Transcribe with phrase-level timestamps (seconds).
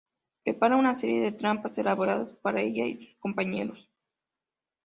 [0.43, 3.87] Prepara una serie de trampas elaboradas para ella y sus compañeros.